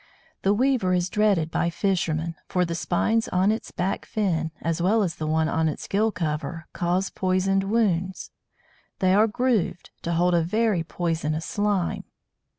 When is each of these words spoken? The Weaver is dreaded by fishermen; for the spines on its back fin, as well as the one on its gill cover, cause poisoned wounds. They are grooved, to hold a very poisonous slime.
The 0.41 0.51
Weaver 0.55 0.95
is 0.95 1.11
dreaded 1.11 1.51
by 1.51 1.69
fishermen; 1.69 2.33
for 2.47 2.65
the 2.65 2.73
spines 2.73 3.27
on 3.27 3.51
its 3.51 3.69
back 3.69 4.07
fin, 4.07 4.49
as 4.59 4.81
well 4.81 5.03
as 5.03 5.17
the 5.17 5.27
one 5.27 5.47
on 5.47 5.69
its 5.69 5.87
gill 5.87 6.11
cover, 6.11 6.65
cause 6.73 7.11
poisoned 7.11 7.65
wounds. 7.65 8.31
They 8.97 9.13
are 9.13 9.27
grooved, 9.27 9.91
to 10.01 10.13
hold 10.13 10.33
a 10.33 10.41
very 10.41 10.83
poisonous 10.83 11.45
slime. 11.45 12.05